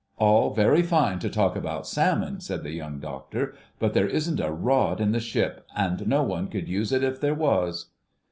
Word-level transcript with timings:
"All 0.17 0.51
very 0.55 0.81
fine 0.81 1.19
to 1.19 1.29
talk 1.29 1.55
about 1.55 1.85
salmon," 1.85 2.39
said 2.39 2.63
the 2.63 2.71
Young 2.71 2.97
Doctor, 2.99 3.53
"but 3.77 3.93
there 3.93 4.07
isn't 4.07 4.39
a 4.39 4.51
rod 4.51 4.99
in 4.99 5.11
the 5.11 5.19
ship, 5.19 5.63
and 5.75 6.07
no 6.07 6.23
one 6.23 6.47
could 6.47 6.67
use 6.67 6.91
it 6.91 7.03
if 7.03 7.21
there 7.21 7.35
was." 7.35 7.91